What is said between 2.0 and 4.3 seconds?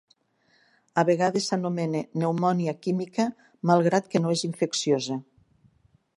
"pneumònia química", malgrat que